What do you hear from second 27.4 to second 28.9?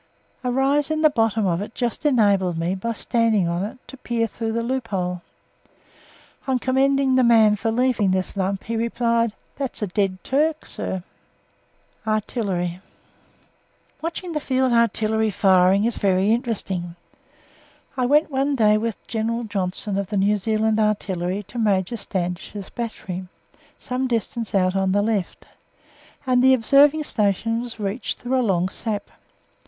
was reached through a long